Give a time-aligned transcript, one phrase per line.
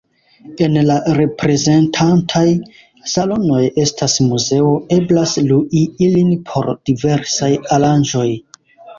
[0.65, 2.45] En la reprezentantaj
[3.11, 8.25] salonoj estas muzeo; eblas lui ilin por diversaj aranĝoj.